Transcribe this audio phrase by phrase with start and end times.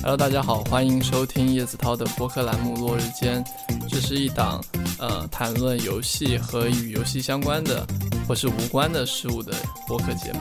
[0.00, 3.44] Hello，大家好，欢迎收听叶子涛的播客栏目《落日间》，
[3.90, 4.64] 这是一档
[4.98, 7.86] 呃谈论游戏和与游戏相关的
[8.26, 9.52] 或是无关的事物的
[9.86, 10.40] 播客节目。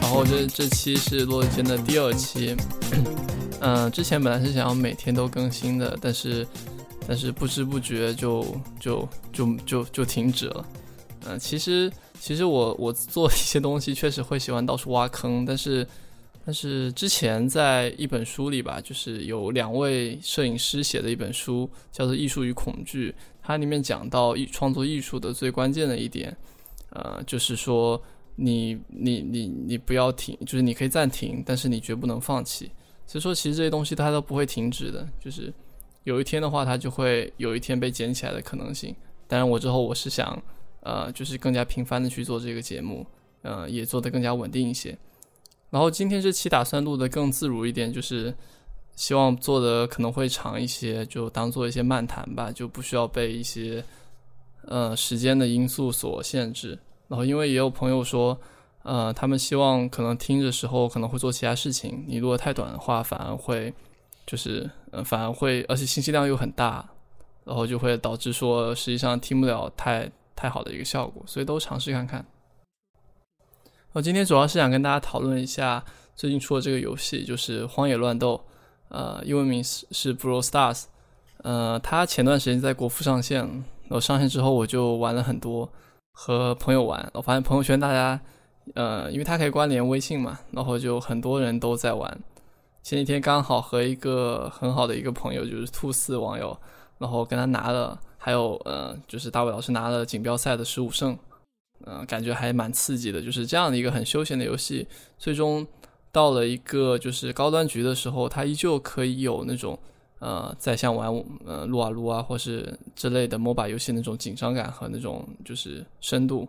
[0.00, 2.56] 然后这这期是《落日间》的第二期，
[3.60, 6.44] 嗯， 之前本来是想要每天都更新的，但是
[7.06, 8.44] 但是不知不觉就
[8.80, 10.64] 就就就就停止了。
[11.28, 15.86] 嗯，其实其实我我做一些东西确实会喜欢到处挖坑，但是。
[16.44, 23.10] 但是之前在一本书里吧，就是有两位摄影师写的一本书，叫做《艺术与恐惧》。
[23.42, 26.34] 它里面讲到艺创作艺术的最关键的一点，
[26.88, 28.02] 呃，就是说
[28.36, 32.70] 你你你你不要停，就是你可以暂停，但是你绝不能放弃。
[33.06, 35.52] 所以说，其实这些东西它都不会停止的，就是
[36.04, 38.96] 有一天的话，它就会有一天被捡起来的可能性。
[39.26, 40.42] 当然，我之后我是想，
[40.88, 43.06] 呃，就是更加频繁的去做这个节目，
[43.42, 44.96] 呃，也做得更加稳定一些。
[45.68, 48.34] 然后今天这期打算录的更自如一点，就是
[48.96, 53.84] 希望做的可能会长一些，就当做一些漫谈吧，就不需要被一些
[54.62, 56.78] 呃时间的因素所限制。
[57.08, 58.40] 然后因为也有朋友说，
[58.82, 63.74] 呃，他们希望可能听的时候可能会做其他事情，你如果太短的话，反而会
[64.26, 66.88] 就是呃反而会，而且信息量又很大，
[67.44, 72.24] 然后就会导致说实际上听不了太太好的一个效果，所以都尝试看看。
[73.92, 78.36] 我今天主要是想跟大家讨论一下最近出的这个游戏，就是《荒野乱斗》，
[78.90, 80.84] 呃，英文名是是 Brawl Stars，
[81.42, 85.68] 呃，它前段时间在国服上线，然后上线之后我就玩了很多，
[86.12, 88.20] 和朋友玩，我发现朋友圈大家，
[88.74, 92.16] 呃，因为它可以关联微信嘛，然后就很多人都在玩。
[92.84, 96.56] 前几天刚好和一个很好的一个朋友，就是兔四网友，
[96.98, 101.18] 然后跟他拿了，还有呃，就是大伟老师拿了锦标赛的十五胜。
[101.86, 105.66] 嗯，感觉还蛮刺激的，就是这样的一个很休闲的游戏，最终
[106.12, 109.78] 到了一个就是高端局的时候，它依旧可以有那种
[110.18, 111.08] 呃，在像玩
[111.46, 116.46] 呃撸啊撸啊或是之类的 MOBA 游戏那种紧张感和那种就是深度，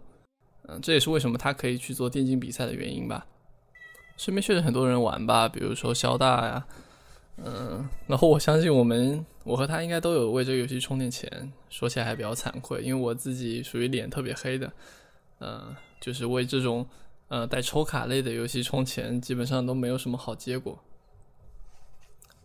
[0.68, 3.26] 嗯，这也是为什么它可以去做电竞比赛的原因吧。
[4.18, 6.66] 身边确实很多人玩吧，比如说肖大呀，
[7.46, 14.72] 嗯，然后我相信我们我和他应该都有为这个游戏充点钱，说起来还比较惭愧，因为我自己属于脸特别黑的。
[15.40, 16.86] 嗯，就是为这种
[17.30, 20.78] 呃带抽卡类的游戏充钱，基本上都没有什么好结果。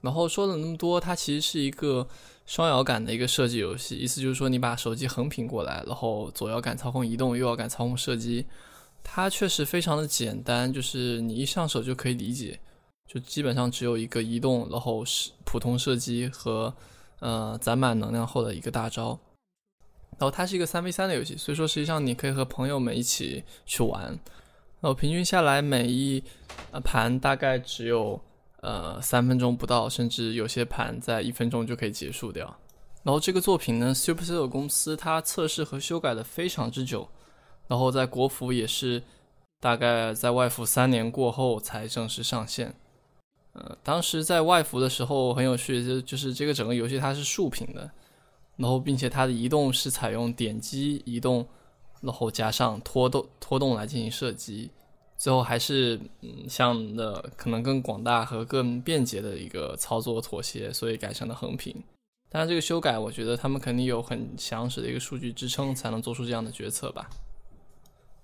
[0.00, 2.06] 然后说了那么多，它其实是一个
[2.46, 8.46] 双摇杆的一个射击游戏，意思就是说你把手机横屏过来，然后左摇杆操控移动，右摇杆操控射击。
[9.02, 12.60] 它确实非常的简单，就是你一上手就可以理解，
[13.06, 16.74] 就基本上只有一个移动，然后是普通射击和
[17.20, 19.18] 呃攒满能量后的一个大招。
[20.16, 24.02] 然后它是一个三 v 三的游戏，所以说实际上你可以和朋友们一起去玩。
[24.80, 26.22] 然后平均下来每一
[26.84, 28.20] 盘大概只有
[28.60, 32.54] 呃三分钟不到，甚至有些盘在一分钟就可以结束掉。
[33.02, 37.08] 然后这个作品呢，Supercell 公司它测试和修改的非常之久，
[37.66, 39.02] 然后在国服也是
[39.58, 42.74] 大概在外服三年过后才正式上线。
[43.54, 47.90] 呃，当时在外服的时候很有趣，就就是这个整个游戏它是竖屏的。
[48.56, 51.44] 然后，并且它的移动是采用点击移动，
[52.02, 54.70] 然后加上拖动拖动来进行射击，
[55.16, 61.74] 最后还是嗯向的可能更广大和更便捷的一个操作妥协，所以改成了横屏。
[62.30, 67.10] 当然，这个修改我觉得他们肯定有很详实的一个数据支撑，才能做出这样的决策吧。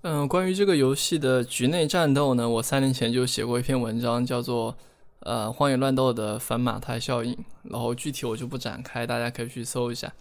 [0.03, 4.77] 嗯，关于这个游戏的局内战斗呢，我三年前就写过一篇文章，叫做。
[5.21, 10.11] 呃，荒野乱斗的反马太效应，然后具体我就不展开，大家可以去搜一下。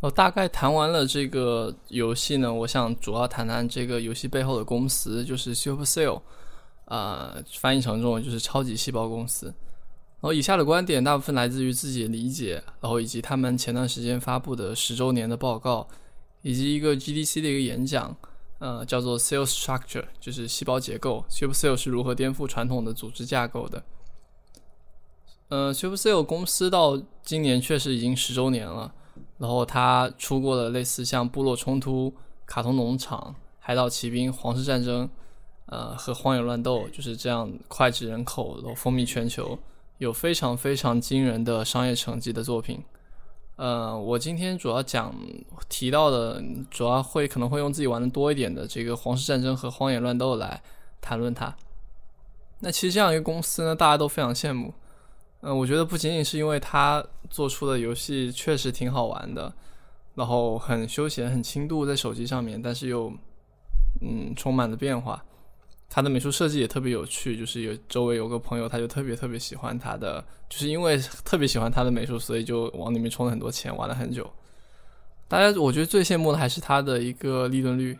[0.00, 6.22] 我大概谈完了这个游戏呢，我想主要谈谈这个游戏背后的公司，就是 Supercell，
[6.86, 9.46] 啊，翻译成中文就是超级细胞公司。
[9.46, 15.86] 然后以下的观点大部分来自于自己的理解，然后以及他们前段时间发布的十周年的报告，
[16.42, 18.16] 以及一个 GDC 的一个演讲。
[18.58, 21.24] 呃，叫做 cell structure，就是细胞结构。
[21.28, 23.82] Supercell 是如何颠覆传统的组织架构的？
[25.48, 28.92] 呃，Supercell 公司到今年确实已经十周年了。
[29.38, 32.10] 然后它出过了类似像《部落冲突》
[32.46, 33.18] 《卡通农场》
[33.58, 35.06] 《海岛奇兵》《皇室战争》
[35.66, 39.58] 呃和《荒野乱斗》，就是这样脍炙人口，然后风靡全球，
[39.98, 42.82] 有非常非常惊人的商业成绩的作品。
[43.56, 45.14] 呃，我今天主要讲
[45.68, 50.62] 提到的，主要会可能会用自己玩的多一点的这个《皇室战争》和《荒野乱斗》来
[51.00, 51.54] 谈论它。
[52.60, 54.72] 那其实这样一个公司呢，大家都非常羡慕。
[55.40, 59.50] 嗯，我觉得不仅仅是因为它做出的游戏确实挺好玩的，
[60.14, 63.10] 然后很休闲、很轻度，在手机上面，但是又
[64.02, 65.24] 嗯充满了变化。
[65.88, 74.28] 他的美术设计也特别有趣，就是有周围有个朋友，他就特别特别喜欢他的，就是因为特别喜欢他的美术，所以就往里面充了很多钱，玩了很久。
[75.28, 77.96] 大家我觉得最羡慕的还是他的一个利润率，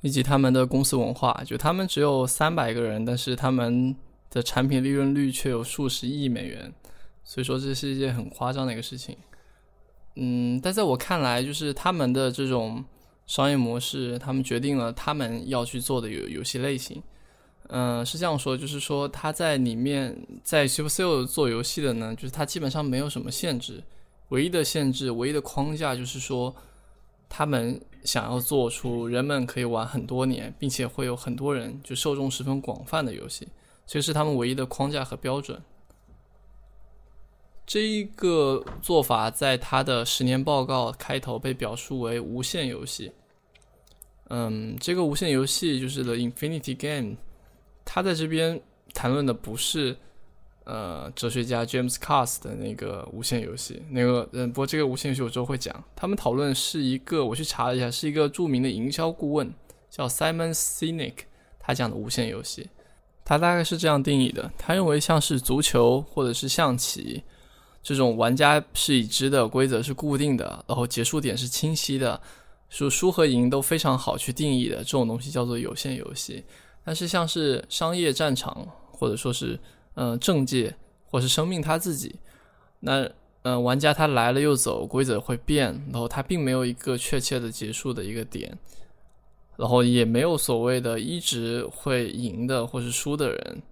[0.00, 1.40] 以及他们的公司文化。
[1.44, 3.94] 就他们只有三百个人，但是他们
[4.30, 6.72] 的产品利润率却有数十亿美元，
[7.22, 9.16] 所以说这是一件很夸张的一个事情。
[10.16, 12.84] 嗯，但在我看来，就是他们的这种。
[13.28, 17.00] 商业模式，他们决定了他们要去做的游游戏类型，
[17.68, 23.84] 嗯，是这样说，就是说他在里面在 Supercell 做游戏的呢，就是他基本上没有什么限制，
[24.30, 26.52] 唯一的限制，唯一的框架就是说，
[27.28, 33.46] 他们想要做出人们可以玩很多年，并且会有很多人就受众十分广泛的游戏，
[33.86, 35.60] 这是他们唯一的框架和标准。
[37.68, 43.12] 这一个做法在他的十年报告开头被表述为无限游戏。
[44.30, 47.16] 嗯，这个无限游戏就是 The Infinity Game。
[47.84, 48.58] 他在这边
[48.94, 49.94] 谈论的不是
[50.64, 55.84] 呃哲学家 James Cast 的那个无限游戏，那个嗯，不过这个无限游戏我之后会讲。
[55.94, 59.52] 他们讨论是一个，我去查了一下，是一个著名的营销顾问
[59.90, 61.16] 叫 Simon Sinek，
[61.58, 62.70] 他讲的无限游戏，
[63.26, 67.22] 他大概是这样定义的：他认为像是足球或者是象棋。
[67.88, 72.20] 这种玩家是已知的规则是固定的，然后结束点是清晰的，
[72.68, 76.44] 输输和赢都非常好去定义的，这种东西叫做有限游戏。
[76.84, 79.58] 但是像是商业战场，或者说是
[79.94, 80.76] 嗯政界，
[81.06, 82.14] 或是生命他自己，
[82.78, 83.08] 那
[83.40, 88.54] 嗯玩家他来了又走，规则会变，然后他并没有一个确切的结束的一个点，
[89.56, 93.62] 然后也没有所谓的一直会赢的或是输的人，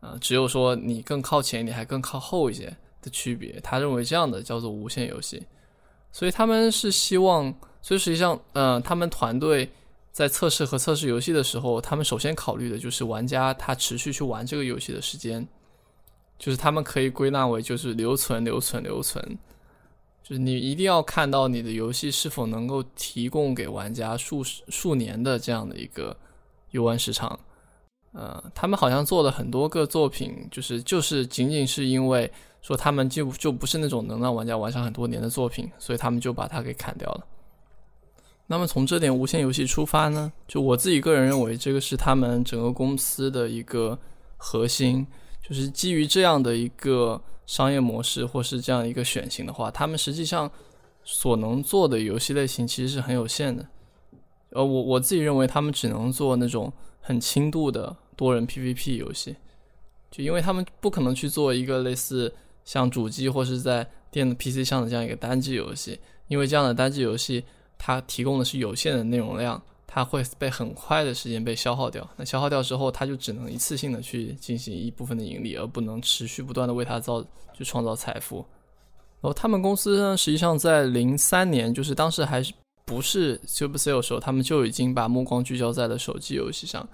[0.00, 2.74] 啊，只有说你更靠前，你还更靠后一些。
[3.06, 5.40] 的区别，他认为这样的叫做无限游戏，
[6.10, 9.70] 所以他们是希望，所以实际上，嗯，他们团队
[10.10, 15.46] 在测试和测试游戏的时候，他们首先考虑的就是玩家他持续去玩这个游戏的时间，
[16.36, 19.22] 就是他们可以归纳为就是留存、留存、留存，
[20.24, 26.16] 就是你一定要看到你的游戏是否能够提供给玩家数数年的这样的一个
[26.72, 27.38] 游玩时长。
[28.12, 32.32] 呃，他们好像做了很多个作品，就是就是仅仅是因为
[32.66, 37.24] 说他们就就不是那种能让玩家玩上很多年的作品，所以他们就把它给砍掉了。
[38.48, 43.96] 那么从这点无限游戏出发呢，就我自己个人认为，这个是他们整个公司的一个
[44.36, 45.06] 核心，
[45.48, 50.50] 就是基于这样的一个商业模式或是这样一个选型的话，他们实际上
[51.04, 53.64] 所能做的游戏类型其实是很有限的。
[54.50, 57.96] 呃，我我自己认为他们只能做那种很轻度的。
[58.16, 59.36] 多人 PVP 游戏，
[60.10, 62.34] 就因为他们不可能去做一个类似
[62.66, 65.98] 像主机或是在电子 PC 上的这样一个单机游戏，
[66.28, 67.42] 因为这样的单机游戏
[67.78, 72.06] 它提供的是有限的内容量，它会被很快的时间被消耗掉。
[72.16, 77.24] 那消耗掉之后，它就只能一次性的去进行一部分的盈利，而不能持续不断的为它造
[77.56, 78.44] 去创造财富。
[79.20, 82.52] 然后他们公司呢，实际上在零三年，就是当时还是
[82.84, 86.86] 不是 Supercell 时候，他们就已经把目光聚焦在了手机游戏上。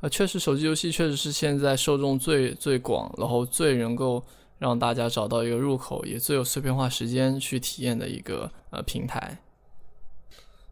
[0.00, 4.22] 呃，确实，手机游戏确实是现在受众最最广，然后最能够
[4.58, 9.38] 让大家找到一个入口，也最有碎片化时间去体验的一个呃平台。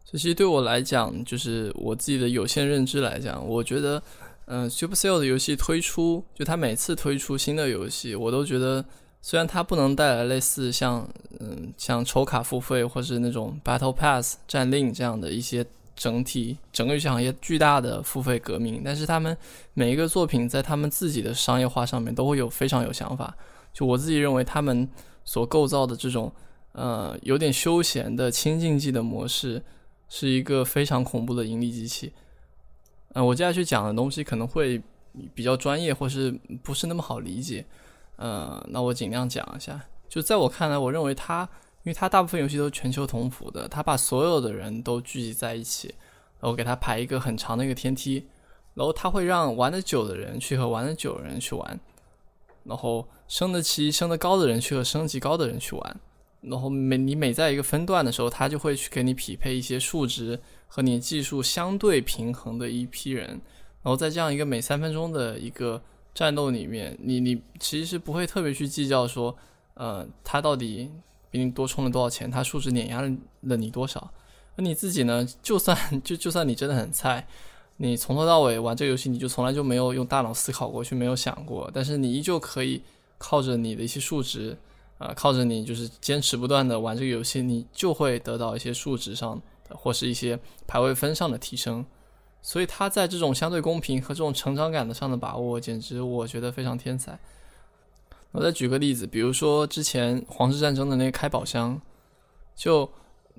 [0.05, 4.01] 这其实对我来讲，就是我自己的有限认知来讲，我觉得，
[4.45, 8.83] 嗯，Supercell 的游戏推出，就它每次推出新的游戏，我都觉得，
[9.21, 11.09] 虽然它不能带来类似像
[11.39, 15.65] 嗯像抽卡付费或是那种 Battle Pass 战令这样的一些。
[15.99, 19.35] 整体整个游戏行业巨大的付费革命，但是他们
[19.73, 23.35] 每一个作品在他们自己的商业化上面都会有非常有想法。
[23.77, 24.89] 就我自己认为，他们
[25.23, 26.33] 所构造的这种
[26.71, 29.61] 呃有点休闲的轻竞技的模式，
[30.09, 32.11] 是一个非常恐怖的盈利机器。
[33.13, 34.81] 嗯，我接下去讲的东西可能会
[35.35, 36.31] 比较专业，或是
[36.63, 37.63] 不是那么好理解。
[38.15, 39.79] 呃，那我尽量讲一下。
[40.09, 41.47] 就在我看来，我认为它。
[41.83, 45.87] 因为它大部分游戏都是全球同服的，它把所有的人都聚集在一起，
[46.41, 48.27] 然后给它排一个很长的一个天梯，
[48.73, 51.79] 然后它会让玩的久的人去和玩的久的人去玩，
[52.67, 55.99] 然后升得级升得高的人去和升级高的人去玩，
[56.41, 65.81] 然后每你每在一个分段的时候，他就会去给你匹配一些数值和你技术相对平衡的一批人，然后在这样一个每三分钟的一个
[66.13, 69.35] 战斗里面，你你其实不会特别去计较说，
[69.73, 70.91] 呃，他到底。
[71.29, 72.31] 比你多充了多少钱？
[72.31, 74.09] 他数值碾压了你多少？
[74.55, 75.27] 那你自己呢？
[75.43, 77.27] 就算就 就算你真的很菜，
[77.77, 82.81] 你从头到尾玩这个游戏，你就从来就没有用大脑思考过去，没有想过，但是你依旧可以
[83.17, 84.57] 靠着你的一些数值，
[84.97, 91.85] 呃，靠着你就是坚持不断的玩这个游戏，你就会得到一些数值上的或是一些排位分上的提升。
[92.41, 97.19] 所以他在这种相对公平和这种成长感的上的把握，简直我觉得非常天才。
[98.31, 101.81] 我再举个例子，比如说之前皇室战争的那个开宝箱，
[102.55, 102.89] 就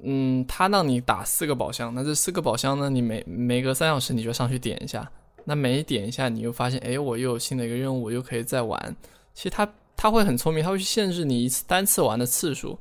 [0.02, 5.10] 嗯，他让你打四个宝箱，那这四个宝箱呢，你每每隔三小时你就上去点一下，
[5.44, 8.96] 那每点一下你又发现，哎，我又有新的一个任务，又可以再玩。
[9.34, 9.68] 其实他。
[10.00, 12.78] 他会很聪明，他会去限制你一次单次玩的次数，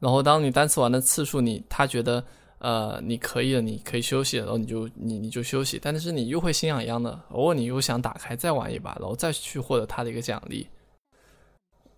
[0.00, 2.20] 然后当你单次玩的次数，你他觉得
[2.58, 10.66] 呃你可以了，你可以休息了，然后你就你你就休息，但是你又会心痒痒的，偶尔你又想打开再玩一把，然后再去获得他的一个奖励。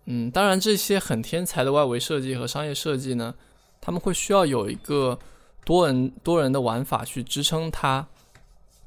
[0.05, 3.33] 嗯，当然这些很天才的外围设计和商业设计呢，
[3.81, 5.17] 他们会需要有一个
[5.65, 8.07] 多人多人的玩法去支撑它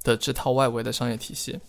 [0.02, 1.61] 的这套外围的商业体系。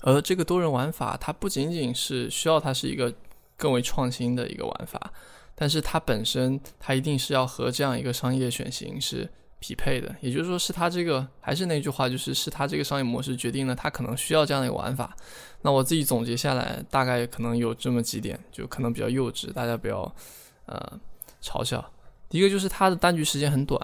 [0.00, 3.12] 而这个多人玩法，它不仅仅是需要它是一个
[3.56, 5.12] 更为创新的一个玩法，
[5.54, 9.26] 但是它本身它一定是要和这样一个商业选型是
[9.60, 10.14] 匹配的。
[10.20, 15.16] 也就是说，是它这个还是那句话，就是是它这个商业模式决定了它可能需要这样的一个玩法。
[15.62, 20.14] 那我自己总结下来，大概可能有这么几点，就可能比较幼稚，大家不要
[20.66, 21.00] 呃
[21.44, 21.84] 嘲笑。
[22.30, 23.78] 第一个就是它的单局时间很短，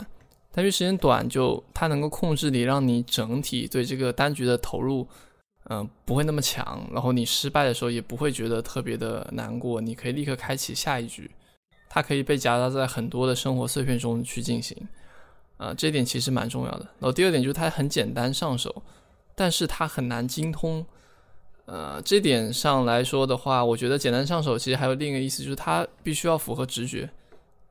[0.51, 5.07] 单局时间短就它能够控制你，让你整体对这个单局的投入。
[5.69, 11.31] 嗯，不会那么强，然后你失败的时候也不会觉得特别的难过，你可以立刻开启下一局，
[11.89, 14.77] 它可以被夹杂在很多的生活碎片中去进行，
[15.59, 16.81] 啊，这点其实蛮重要的。
[16.99, 18.83] 然后第二点就是它很简单上手，
[19.37, 20.85] 但是它很难精通，
[21.67, 27.09] 呃，这点上来说的话，我觉得简单上手其实还有另一个意思，就是它必须要符合直觉，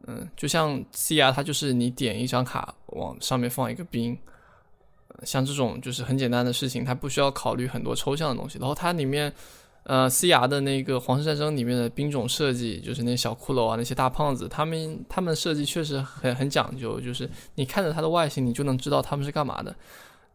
[0.08, 4.18] 嗯，就像 C R，它就是你点一张卡往上面放一个兵。
[5.24, 8.58] 像这种就是很简单的事情，它不需要考虑很多抽象的东西。
[8.58, 9.32] 然后它里面，
[9.84, 17.02] 呃，C R 的那个皇室战争里面的兵种设计，就是那小骷髅啊，那些大胖子，他们他们设计确实很很讲究。
[17.02, 19.76] 就是你看着它的外形，你就能知道他们是干嘛的。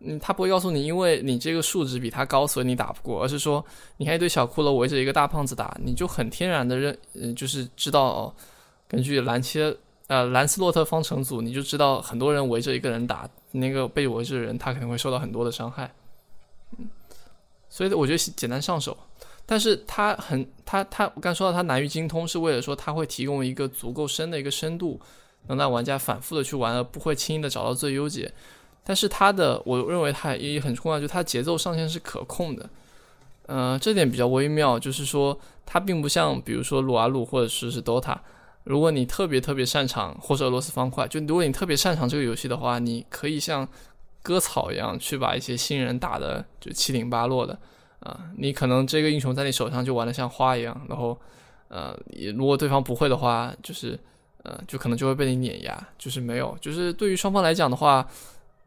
[0.00, 3.64] 嗯，他不会告诉你，因为你这个数值比他高，所以你打不过，而是说，
[3.96, 8.34] 你看一堆小骷髅围着一个大胖子打，你就很天然的认，嗯，就是知道，
[8.94, 9.76] 根据兰切。
[10.06, 15.90] 呃，兰斯洛特方程组，你就知道很多人围着一个人打，那个被围着的人他可能会受到很多的伤害。
[16.76, 16.86] 嗯，
[17.70, 18.94] 所以我觉得简单上手，
[19.46, 25.00] 但是他很，他他我刚说到他难于精通，是为了说他会提供一个足够深的一个深度，
[25.46, 28.30] 能让玩家反复的去玩，而不会轻易的找到最优解。
[28.84, 32.68] 但是它的，我认为它也很重要，就它节奏上限是可控的。
[33.46, 38.18] 呃，这点比较微妙，就是说它并不像比如说撸啊撸或者是是 DOTA。
[38.64, 43.68] 如果你特别特别擅长，或者俄罗斯方块，就如果你特别擅长这个游戏的话，你可以像
[44.22, 47.58] 割草一样去把一些新人打的就七零八落的，
[48.00, 51.18] 啊，你可能这个英雄在你手上就玩的像花一样，然后，
[51.68, 51.94] 呃，
[52.34, 53.98] 如果对方不会的话，就是，
[54.42, 58.08] 呃，就可能就会被你碾压，就是没有，就是对于双方来讲的话，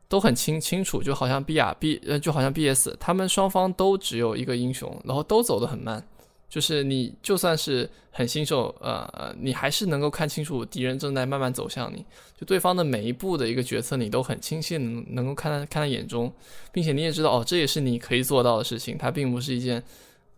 [0.07, 6.07] 都很清清楚，就好像 B 亚 B 呃，就好像 B S，他们双方都只有一个英雄，然后都走得很慢。
[6.49, 12.05] 就是你就算是很新手，呃，你还是能够看清楚敌人正在慢慢走向你，
[12.39, 16.31] 就对方的每一步的一个决策，你都很清晰能能够看在看在眼中，
[16.71, 19.83] 并且你也知道，哦，这也是你可以做到的事情，它并不是一件，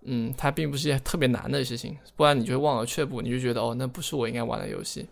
[0.02, 5.06] 嗯，它并不是一件特别难的事情，不然你就会望而却步，你就觉得，哦，那不是我应该玩的游戏。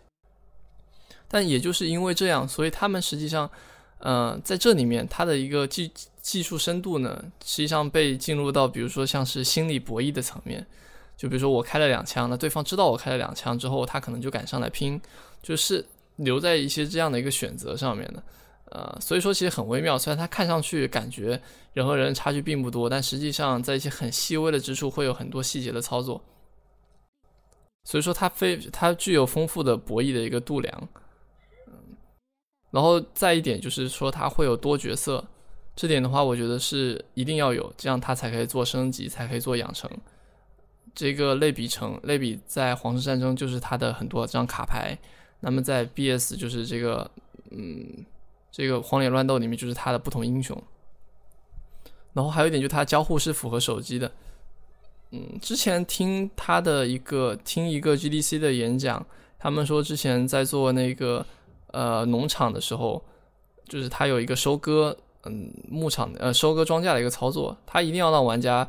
[1.27, 3.48] 但也就是因为这样，所以他们实际上，
[4.00, 10.66] 呃，在这里面，它的一个技技术深度呢，实际上被进入到，比如说像是心理博弈的层面。
[11.18, 15.02] 就比如说我开了两枪，那对方知道我开了两枪之后，他可能就敢上来拼，
[15.42, 15.84] 就是
[16.18, 18.24] 留在一些这样的一个选择上面的，
[18.66, 19.98] 呃，所以说其实很微妙。
[19.98, 21.42] 虽然它看上去感觉
[21.74, 26.24] 人和人差距并不多，但实际上在一些很细微的之处会有很多细节的操作。
[27.84, 30.90] 所以说它非它具有丰富的博弈的一个度量，
[31.68, 31.74] 嗯，
[32.70, 35.26] 然后再一点就是说它会有多角色，
[35.76, 39.90] 这点的话我觉得是一定要有，这样它才可以做升级，才可以做养成。
[40.98, 44.98] 这个类比成类比，在皇室战争就是它的很多张卡牌，
[45.42, 47.12] 那么在 B.S 就是这个，
[47.51, 48.04] 嗯，
[48.51, 50.60] 这个荒野乱斗里面就是它的不同英雄。
[52.13, 54.12] 然后还有一点，就它交互是符合手机的。
[55.12, 59.06] 嗯，之前听他的一个听一个 G.D.C 的演讲，
[59.38, 61.24] 他们说之前在做那个
[61.68, 63.06] 呃农场的时候，
[63.70, 68.68] 就是他有一个收割嗯牧场呃收割庄稼的一个操作，他一定要让玩家。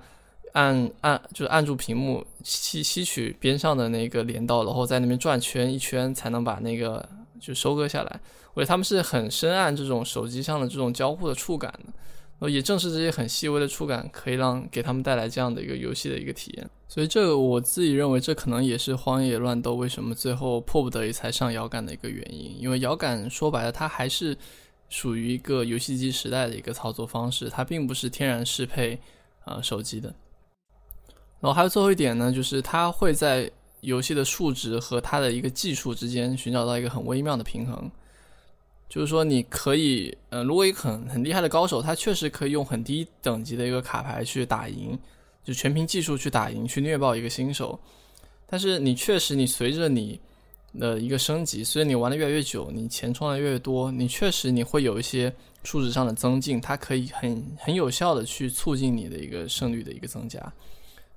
[0.52, 7.06] 按按就是按住屏幕吸吸取边上的那个镰刀，然后在那边转圈一圈，才能把那个
[7.40, 8.20] 就收割下来。
[8.54, 11.92] 我觉得他们是很深谙这种手机上的这种交互的触感的。
[12.40, 16.70] 呃，也正是这些很细微的触感，可以让给他们带来这样的一个游戏的一个体验。
[16.86, 22.56] 所以，这个我自己认为，这可能也是《荒野乱斗》为什么最后迫不得已才上摇杆的一个原因。
[22.60, 24.38] 因为摇杆说白了，它还是
[24.88, 29.00] 属于一个游戏机时代的一个操作方式，它并不是天然适配
[29.44, 30.14] 呃手机的。
[31.40, 37.90] 然后还有最后一点呢，就是它会在游戏的数值和它的一个技术之间寻找到一个很微妙的平衡。
[38.88, 44.98] 就是说，你可以，呃，如果一个很很厉害的高手，他确实可以用很低等级的一个卡牌去打赢，
[45.44, 47.78] 就全凭技术去打赢，去虐爆一个新手。
[48.46, 50.18] 但是你确实，你随着你
[50.80, 55.30] 的一个升级，随着你玩的越来越久，你钱充的越多，你确实你会有一些
[55.64, 60.40] 数值上的增进，它可以很很有效的去促进你的一个胜率的一个增加。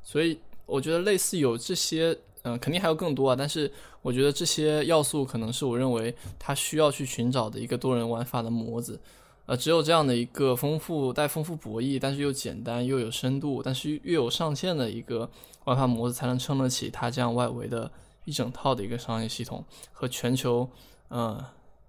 [0.03, 2.17] 所以我觉得类似有这些。
[2.43, 8.99] 嗯，肯定还有更多啊，但是我觉得这些要素可能是我认为它需要去寻找的一个多人玩法的模子，
[9.45, 15.29] 呃，只有这样的一个丰富带丰富博弈，但是又简单又有深度，但是又有上限的一个
[15.65, 17.91] 玩法模子，才能撑得起它这样外围的
[18.25, 20.67] 一整套的一个商业系统和全球，
[21.09, 21.45] 呃，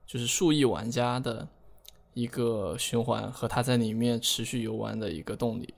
[0.06, 1.48] 就是数亿玩家的
[2.12, 5.72] 一个循环和它在里面持续游玩的一个动力。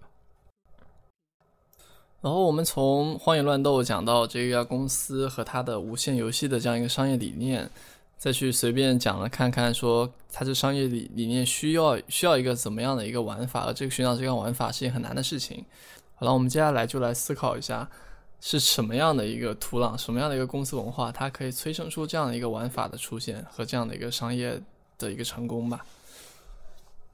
[2.25, 7.69] 然后我们从《荒野乱斗》讲到这家公司和它的无限游戏的这样一个商业理念，
[8.17, 15.63] 再去随便讲了看看，说它这商业理理念需要需要一个怎么样的一个玩法，而这个寻找这个玩法是件很难的事情。
[16.15, 17.87] 好了，我们接下来就来思考一下，
[18.41, 24.59] 是什么样的一个土壤，什么样的一个公司文化，它可以催生出这样的一个玩法的出现和这样的一个商业
[24.97, 25.85] 的一个成功吧。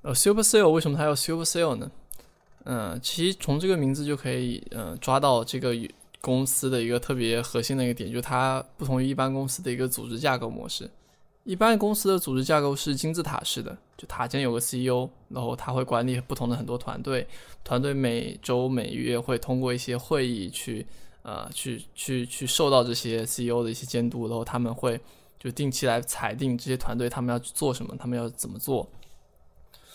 [0.02, 1.90] 呃，Supercell 为什么它要 Supercell 呢？
[2.64, 5.75] 嗯，其实从这个名字就可以，嗯，抓到这个
[6.21, 10.90] 公司的一个特别核心的一个点，就是它不同于一般公司的一个组织架构模式。
[11.45, 17.26] 一般公司的组织架构是金字塔式的，就塔尖有个 CEO，然后他会管理不同的很多团队，
[17.64, 20.87] 团队每周每月会通过一些会议去，
[21.23, 25.00] 呃，去去去受到这些 CEO 的一些监督，然后他们会
[25.38, 28.87] 就定期来裁定这些团队他们要做什么，他们要怎么做。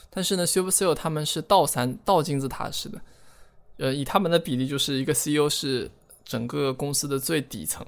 [0.10, 3.02] 但是呢，Supercell 他们是倒三倒金字塔式的，
[3.78, 5.92] 呃，以他们的比例就是一个 CEO 是
[6.24, 7.86] 整个公司的最底层，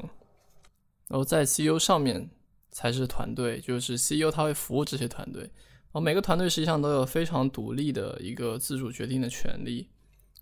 [1.08, 2.30] 然后在 CEO 上面
[2.70, 9.88] 才是团队，就是 CEO 他会服务这些团队，然后每个团队实际上都有非常独立的一个自主决定的权利，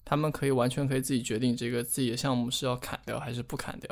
[0.03, 3.89] 他们可以完全可以自己决定这个自己的项目是要砍掉还是不砍掉，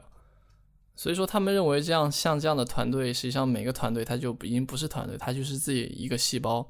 [0.96, 6.68] 所以说他们认为这样像这样的团队，实际上每个团队它就已经不是团队，它就是自己一个细胞。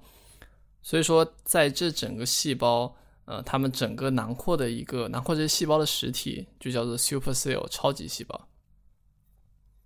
[0.83, 2.93] 所以说，在这整个细胞，
[3.25, 8.49] 呃，他们整个囊括的一个囊括这些细胞的实体，就叫做 supercell 超级细胞。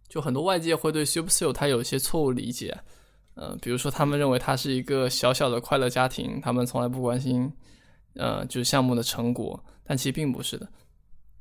[0.09, 2.75] 就很多外界会对 supercell 它有一些错误理解，
[3.35, 7.53] 呃，比如说他们认为它是一个小小的快乐家庭，他们从来不关心，
[8.15, 10.67] 呃，就是项目的成果，但其实并不是的。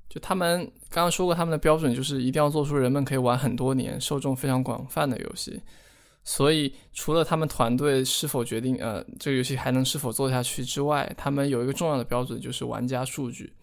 [0.08, 5.62] 就他们刚刚说过，他们的标准就是一定要做出人们可以玩很多年、受众非常广泛的游戏。
[6.28, 13.54] 所以，除了他们团队是否决定，呃，这个游戏还能是否做下去之外，他们有一个重要的标准，就是玩家数据。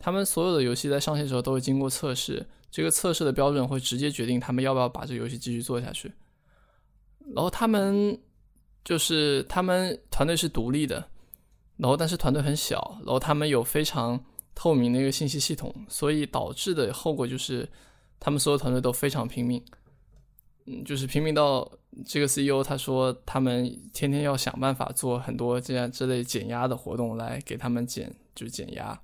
[0.00, 6.12] 他们所有的游戏在上线时候都会经过测试，这个测试的标准会直接决定他们要不要把这个游戏继续做下去。
[7.36, 8.20] 然后他们
[8.84, 11.08] 就是他们团队是独立的，
[11.76, 14.20] 然后但是团队很小，然后他们有非常
[14.56, 17.68] 透明的一个信息系统，所以导致的后果就是
[18.18, 19.62] 他们所有团队都非常拼命。
[20.70, 21.70] 嗯，就是拼命到
[22.04, 29.00] 这个 CEO 他说他们天天要想办法做很多这样之类减压的活动来给他们减，就减压。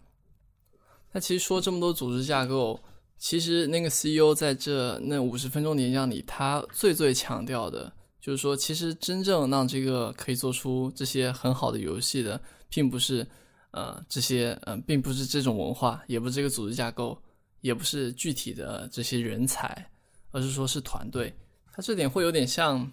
[1.13, 2.79] 那其实说这么多组织架构，
[3.17, 13.27] 其实那个 CEO 在这那五十分钟演讲里，他最最强调的就是说，其实真正让这个可以做出这些很好的游戏的，并不是
[13.71, 17.17] 呃这些呃，并不是这种文化，也不是这个组织架构，
[17.61, 19.89] 也不是具体的这些人才，
[20.31, 21.33] 而是说是团队。
[21.77, 22.89] 他这点会有点像，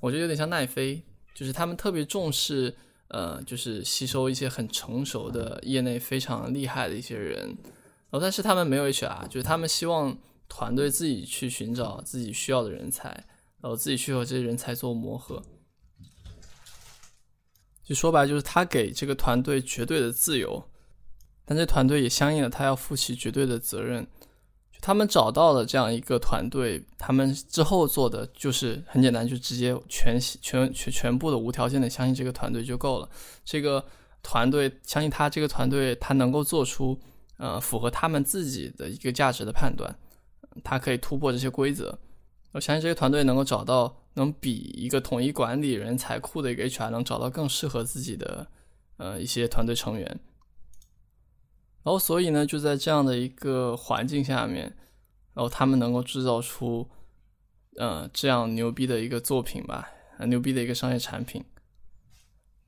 [0.00, 1.00] 我觉得有点像奈飞，
[1.32, 2.74] 就是他们特别重视，
[3.06, 10.18] 呃，就是吸收一些很成熟的业内非常厉害的一些人，然后但是他们没有 HR，就是他们希望
[10.48, 13.08] 团队自己去寻找自己需要的人才，
[13.60, 15.40] 然后自己去和这些人才做磨合。
[17.84, 20.68] 就说白就是他给这个团队绝对的自由，
[21.44, 24.08] 但这团队也相应的他要负起绝对的责任。
[24.84, 33.08] 他们找到了这样一个团队，他们之后做的就是很简单，就直接全全全全部的无条件的相信这个团队就够了。
[33.46, 33.82] 这个
[34.22, 37.00] 团队相信他，这个团队他能够做出
[37.38, 39.96] 呃符合他们自己的一个价值的判断，
[40.62, 41.98] 他可以突破这些规则。
[42.52, 48.46] 我相信这些团队能够找到能比一个统一管理人才库的一个 HR 能找到更适合自己的
[48.98, 50.20] 呃一些团队成员。
[51.84, 54.64] 然后所以呢，就在这样的一个环境下面，
[55.34, 56.88] 然后他们能够制造出
[57.76, 59.90] 呃这样牛逼的一个作品吧，
[60.26, 61.44] 牛逼的一个商业产品。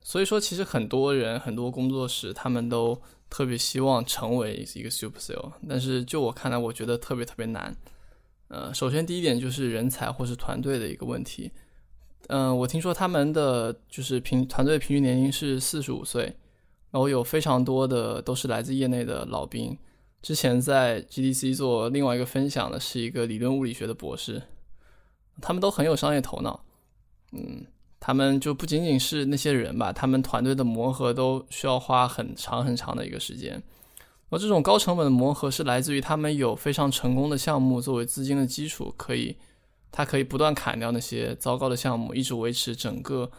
[0.01, 7.75] 所以说，其实很多人、很多工作室，他们都特别希望成为一个 super cell，但是就我看来，我觉得特别特别难。
[8.49, 11.51] 呃，首先第一点就是人才或是团队的一个问题。
[12.29, 16.37] 嗯，我听说他们的就是平团队平均年龄是四十五岁，
[16.91, 19.77] 然后有非常多的都是来自业内的老兵。
[20.21, 24.41] 之前在 GDC 做另外一个分享的是一个理论物理学的博士，
[25.41, 26.63] 他们都很有商业头脑。
[27.31, 27.65] 嗯。
[27.99, 33.61] 他们就不仅仅是那些人吧，他们团队的磨合都需要花很长很长的一个时间。
[34.29, 39.35] 而这种高成本的磨合是来自于他们有非常成功的项目作为资金的基础，可以，
[39.91, 43.29] 他可以不断砍掉那些糟糕的项目，一直维持整个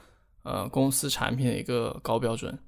[0.42, 2.58] 呃公司产品的一个高标准。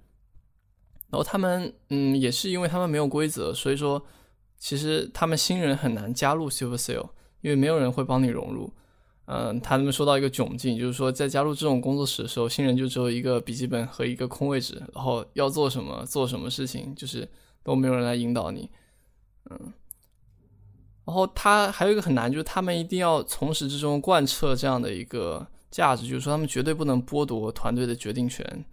[1.11, 4.01] 然后他们嗯，也是因为他们没有规则，所以说
[4.59, 7.09] 其实他们新人很难加入 Super Sale，
[7.41, 8.73] 因为没有人会帮你融入。
[9.27, 17.29] 嗯，他们说到一个窘境，就是说在加入这种工作室的时候，新人就只有一个笔记本和一个空位置，然后要做什么做什么事情，就是
[17.63, 18.69] 都没有人来引导你。
[19.49, 19.73] 嗯，
[21.05, 28.65] 然后他还有一个很难，就是他们一定要从始至终贯彻这样的一个价值，就是说他们绝对不能剥夺团队的决定权。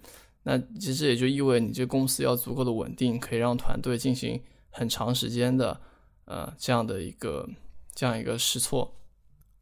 [0.50, 5.78] 那其实也就意味你这公司要足够的稳定，可以让团队进行很长时间的
[6.24, 7.46] 呃这样的一个
[7.94, 8.96] 这样一个试错。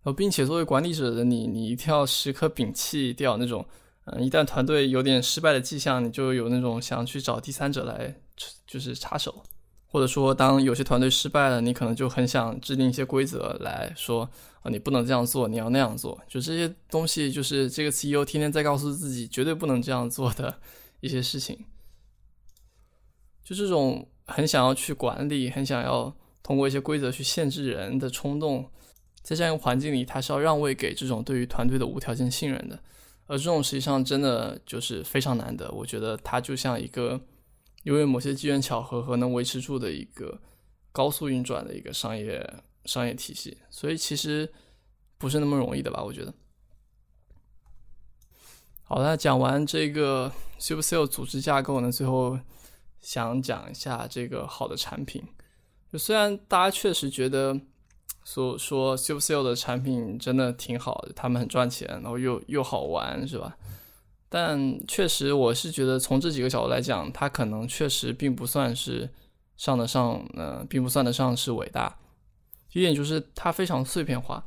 [0.04, 3.66] 呃，并且作为管理者的你，你一定要时刻摒弃掉那种，
[4.04, 8.16] 嗯，一旦团队有点失败的迹象，你就有那种想去找第三者来，
[8.68, 9.42] 就是插手，
[9.88, 14.30] 或者说当有些团队失败了，你可能就很想制定一些规则来说，
[14.66, 20.60] 啊，你不能这样做，你要那样做，就这些东西，就是这个 CEO 天天在告诉自己绝对不能这样做的
[21.02, 21.66] 一些事情，
[23.44, 28.72] 就这种很想要去管理，很想要通过一些规则去限制人的冲动。
[29.22, 32.80] 在这样一个环境里，他是要让位给这种对于团队的无条件信任的，
[33.28, 35.72] 而这种实际上真的就是非常难得。
[35.72, 37.20] 我觉得它就像一个
[37.84, 40.40] 因为某些机缘巧合和能维持住的一个
[40.92, 42.40] 高速运转的一个商业
[42.86, 44.52] 商业体系，所以其实
[45.18, 46.04] 不是那么容易的吧？
[46.04, 46.34] 我觉得。
[48.84, 52.40] 好，那讲完这个 Super Sale 组织架构呢，最后
[53.02, 55.24] 想讲一下这个好的产品。
[55.92, 57.60] 就虽然大家确实觉得。
[58.28, 63.56] 所说 s u p e s a l e 的产品真的挺好的，他们很赚钱，然后又又好玩，是吧？
[64.30, 69.08] 但确实，我是觉得从这几个角度来讲，它可能确实并不算是
[69.58, 71.96] 上得上，呃，并不算得上是伟大。
[72.80, 74.46] 一点就是它非常碎片化，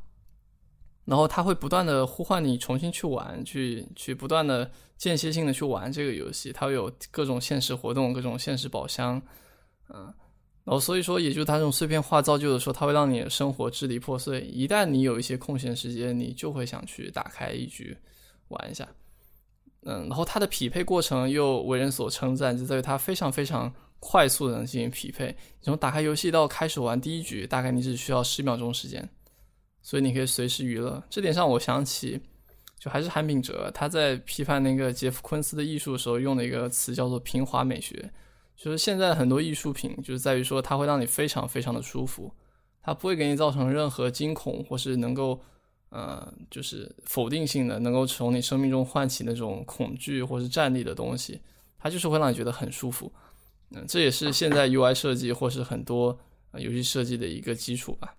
[1.04, 9.20] 然后它会不断的呼唤你重新去玩，去去不断的间歇性的去玩这个游戏，它会有各种现实活动，各种现实宝箱，
[9.88, 10.12] 嗯。
[10.64, 14.42] 然后所以说，也就是它这种碎片化造就的说，它会让你的生活支离破碎。
[14.42, 17.96] 一旦你有一些空闲时间，你就会想去打开一局
[18.48, 18.86] 玩一下。
[19.84, 25.36] 嗯，然后它的匹配过程又为人所称赞，就在于它非常非常快速的能进行匹配。
[25.60, 29.08] 从打开游戏到开始玩第一局，大概你只需要十秒钟时间，
[29.82, 31.02] 所以你可以随时娱乐。
[31.10, 32.20] 这点上，我想起
[32.78, 38.10] 就还是韩炳哲他在批判那个杰夫昆斯的艺术的时候用的一个词，叫做平滑美学。
[38.56, 42.32] 就是现在很多艺术品，就是在于说它会让你非常非常的舒服，
[42.82, 45.40] 它不会给你造成任何惊恐，或是能够，
[45.90, 51.40] 呃，就是否定性的，能够从你生命中唤起那种恐惧或是战栗的东西，
[51.78, 53.12] 它就是会让你觉得很舒服。
[53.70, 56.18] 嗯，这也是现在 UI 设计或是很多
[56.54, 58.14] 游戏设计的一个基础吧。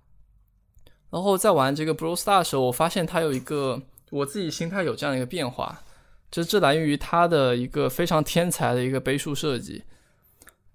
[1.10, 3.82] 然后在玩这个 Brawl Star 的时候，我发现它有一个
[4.12, 5.84] 我自己心态有这样一个变化，
[6.30, 9.84] 这这来源于它的一个非常天才的一个杯数设计。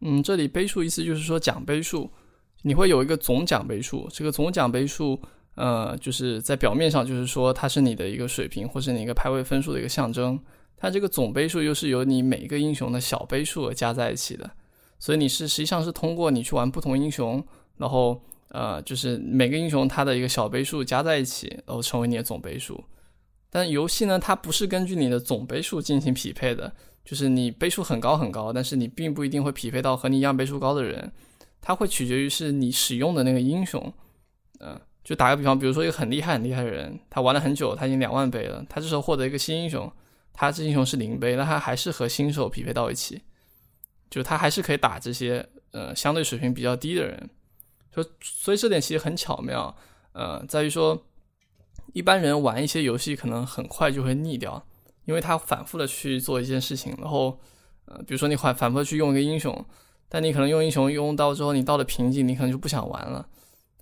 [0.01, 2.11] 嗯，这里杯数意思就是说奖杯数，
[2.63, 4.09] 你会有一个总奖杯数。
[4.13, 5.23] 这个总奖杯数，
[5.55, 10.39] 呃，就是在表面上就是说它是你的一个水平或者你一个排位分数的一个象征。
[10.77, 14.51] 它这个总杯数又是由你每一个英雄的小杯数加在一起的，
[14.99, 17.45] 所以你是实际上是通过你去玩不同英雄，
[17.77, 22.83] 然后呃，就是每个英雄它的一个小杯数加在一起，然后成为你的总杯数。
[23.51, 26.73] 但游戏呢，它不是根据你的总杯数进行匹配的。
[27.05, 31.13] 就是你倍数很高很高，但是你并不一定会匹配到和你一样倍数高的人，
[31.61, 33.93] 它会取决于是你使用的那个英雄。
[34.61, 39.93] 嗯，就打个比方，比如说一个很厉害很厉害的人，他玩了很久，他已经两万倍了，他这时候获得一个新英雄，
[40.33, 43.21] 他这英雄是零倍，那他还是和新手匹配到一起，
[44.15, 47.31] 就他还是可以打这些呃相对水平比较低的人。
[47.95, 49.75] 就所以这点其实很巧妙，
[50.13, 51.07] 呃，在于说
[51.93, 54.65] 一般人玩一些游戏可能很快就会腻掉。
[55.07, 57.39] 因为他反复的去做一件事情，然后，
[57.85, 59.63] 呃，比如说你反反复去用一个英雄，
[60.09, 63.29] 但你可能用英雄用到之后，你到了瓶颈，你可能就不想玩了。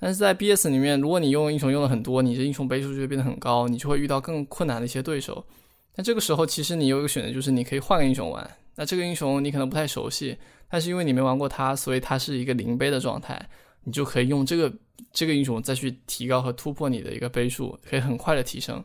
[0.01, 5.47] 但是在 BS 里面，如果你用英雄用的很多，你这英雄倍数就会变得很高，你就会遇到更困难的一些对手。
[5.95, 8.51] 那这个时候，其实你有一个选择，就是你可以换个英雄玩。
[8.75, 10.37] 那这个英雄你可能不太熟悉，
[10.69, 13.49] 但是因为你没玩过它，所以它是一个零杯的状态，
[13.85, 14.73] 你就可以用这个
[15.13, 18.83] 这个英雄再去提高和突破你的一个杯数，可以很快的提升。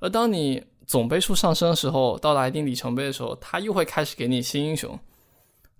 [0.00, 4.98] 而当你总杯数上升的时候，到达一定里程碑的时候，它又会开始给你新英雄，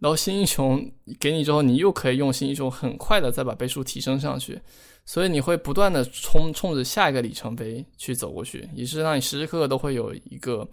[0.01, 4.61] 然后新英雄给你之后，你又可以用新英雄很快的再把杯数提升上去。
[5.07, 10.69] 所以你会不断的冲冲着下一个里程碑去走过去，也是让你时时刻刻都会有一个，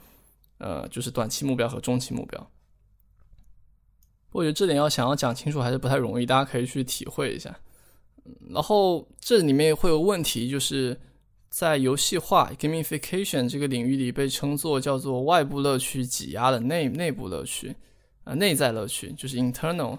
[0.58, 2.52] 呃，就是短期目标和中期目标。
[4.32, 7.58] 我觉得这点要想要讲清楚还是不太容易，大家可以去体会一下。
[8.50, 11.00] 然后这里面会有问题，就是
[11.50, 17.76] 在游戏化 gamification 这个领域里被称作叫做外部乐趣挤压了内内部乐趣，
[18.24, 19.98] 啊，内在乐趣就是 internal，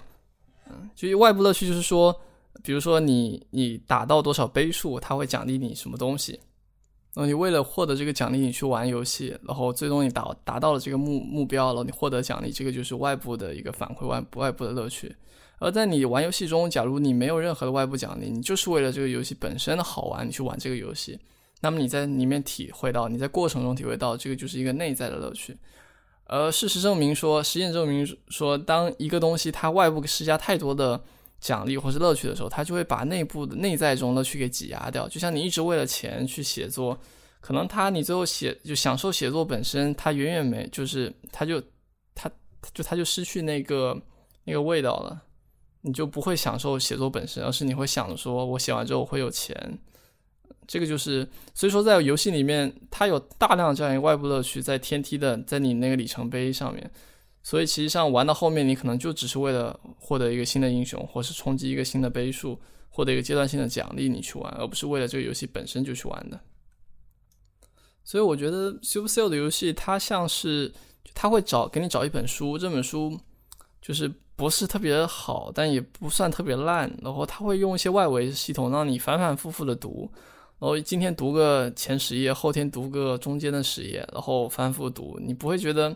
[0.69, 2.19] 嗯，就外部乐趣就是说。
[2.63, 6.39] 比如说你你打到多少杯数，它会奖励你什么东西。
[7.15, 15.15] 那你为了获得这个奖励，你去玩游戏，然后最终你达达到了这个目目标了，你获得奖励，这个就是外部的一个反馈，外外部的乐趣。
[15.57, 21.19] 而在你玩游戏中，假如你没有任何的外部奖励，你就是为了这个游戏本身的好玩，你去玩这个游戏，
[21.61, 25.57] 那么你在里面体会到，你在过程中体会到，这个就是一个内在的乐趣。
[26.25, 31.01] 而事实证明说，实验证明说，当一个东西它外部施加太多的。
[31.39, 35.07] 奖励或是乐趣的时候，他就会把内部的内在中乐趣给挤压掉。
[35.07, 36.99] 就像你一直为了钱去写作，
[37.39, 41.61] 可能他你最后写就享受写作本身，他远远没就是他就
[42.15, 42.29] 他
[42.73, 43.99] 就他就失去那个
[44.43, 45.23] 那个味道了。
[45.81, 49.55] 你就不会享受写作本身，而是你会想着说我写完之后会有钱。
[50.67, 56.91] 这个就是所以说在游戏里面，它有大量这样一个外部乐趣在天梯的在你那个里程碑上面。
[57.49, 66.37] 所以，其实上玩到后面，你可能就只是为了获得一个新的英雄，或是冲击一个新的杯数，获得一个阶段性的奖励，你去玩，而不是为了这个游戏本身就去玩的。
[68.03, 70.69] 所以，我觉得 Supercell 的游戏，它像是
[71.15, 73.17] 它会找给你找一本书，这本书
[73.81, 80.11] 就是不是特别好，但也不算特别烂，然后他会用一些外围系统让你反反复复的读，
[80.59, 85.95] 然后今天读个前十页，后天读个中间的十页，然后反复读，你不会觉得。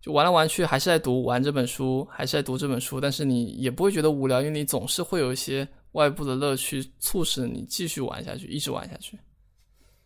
[0.00, 9.18] 就玩来玩去，还是在读玩这本书，还是在读这本书，但是你也不会觉得无聊，因为你总是会有一些外部的乐趣促使你继续玩下去，一直玩下去。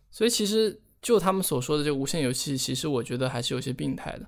[0.09, 4.25] 所以其实就他们所说的这个无限游戏，其实我觉得还是有些病态的。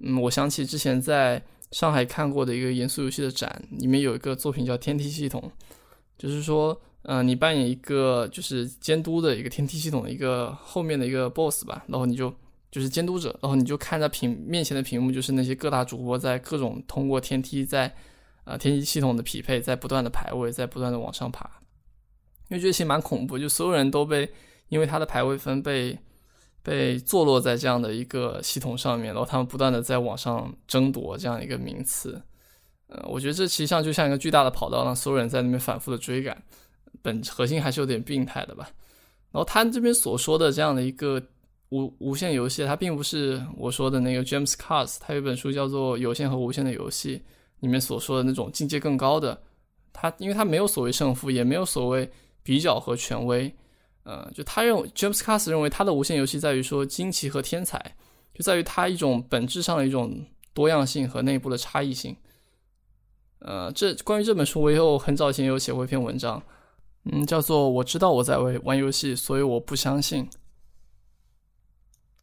[0.00, 5.40] 嗯，我想起之前在上海看过的一个严肃游戏的展，里面有一个作品叫《天梯系统》，
[6.20, 12.34] 就是说，嗯，你扮演一个就是监督的一个天梯系统的一个后面的一个 BOSS 吧，然后你就。
[12.78, 17.92] 就是监督者，然后你就看着屏面前的屏幕，就是那些各大主播在各种通过天梯，在
[18.44, 21.50] 呃天梯系统的匹配，在不断的排位，在不断的往上爬。
[22.50, 24.32] 因为这些蛮恐怖，就所有人都被
[24.68, 25.98] 因为他的排位分被
[26.62, 32.22] 被坐落在这样的一个系统上面，然后他们不断的在往上争夺这样一个名次。
[32.86, 36.40] 呃，我觉得这其实上就像一个巨大的跑道，让所有人在那边反复的追赶，
[37.02, 38.70] 本核心还是有点病态的吧。
[39.32, 41.20] 然后他这边所说的这样的一个。
[41.70, 47.16] 无无限游戏，它并不是我说的那个 James Cars，他有本书叫做《有限和无限的游戏》，
[47.60, 49.42] 里面所说的那种境界更高的。
[49.92, 52.10] 他因为他没有所谓胜负，也没有所谓
[52.42, 53.54] 比较和权威，
[54.04, 57.96] 呃，就他认为 James Cars 认为他的无限游戏在于说惊奇和天才，
[58.32, 62.16] 就在于它一种本质上的一种多样性和内部的差异性。
[63.40, 66.42] 呃，这关于这本书，我有很早以前有写过一篇文章，
[67.04, 70.28] 嗯，叫做我知道我在玩玩游戏，所以我不相信。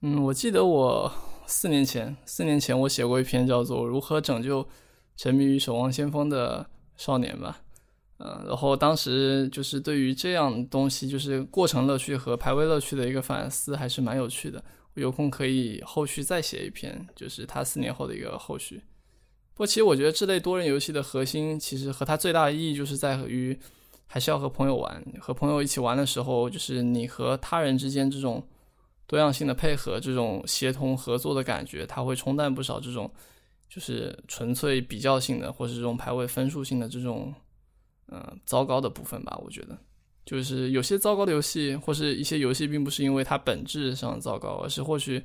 [0.08, 1.12] 嗯，我记得我
[1.48, 4.64] 四年前，四年前我写过一篇叫做《如何拯救
[5.18, 6.64] 沉迷于守望先锋的
[6.96, 7.60] 少年》吧。
[8.20, 14.64] 嗯，然后当时就是对于这样东西，就是过程乐趣和排位乐趣的一个反思，还是蛮有趣的。
[14.94, 18.84] 有空可以后续再写一篇，就是他四年后的一个后续。
[19.56, 23.58] 不过，其实我觉得这类多人游戏的核心，其实和它最大的意义，就是在于
[24.06, 28.48] 还是要和朋友玩，和朋友一起玩的时候，就是你和他人之间这种。
[29.08, 33.12] 多样性的配合，这种协同合作的感觉，它会冲淡不少这种
[33.70, 37.34] 就是纯粹比较性的，或是这种排位分数性的这种
[38.08, 39.40] 嗯糟糕的部分吧。
[39.44, 39.78] 我觉得，
[40.26, 45.24] 就是有些糟糕的游戏，或是一些游戏，并不是因为它本质上糟糕，而是或许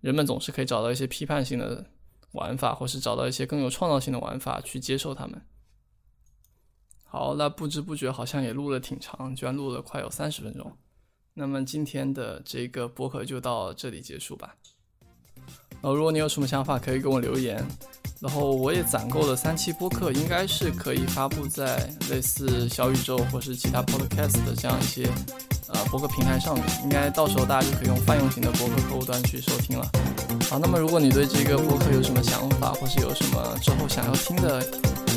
[0.00, 1.84] 人们总是可以找到一些批判性的
[2.32, 5.40] 玩法，或是找到一些更有创造性的玩法去接受它们。
[7.04, 10.76] 好，那不知不觉好像也录了挺长，居然录了快有三十分钟。
[11.34, 14.54] 那么今天的这个播客就到这里结束吧。
[15.80, 17.64] 呃，如果你有什么想法，可以给我留言。
[18.20, 25.08] 然后我也攒够了三期播客，应该是可以发布在类似小宇宙或是其他 podcast 的这样一些
[25.66, 26.64] 呃播客平台上面。
[26.84, 29.90] 应该到时候大家就可以用泛用型的播客客户端去收听了。
[30.48, 34.62] 好，那么如果你对这个播客有什么想法，或是有什么之后想要听的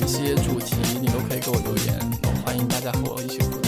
[0.01, 1.99] 一些主题，你都可以给我留言。
[2.23, 3.64] 然后欢迎大家和我一起。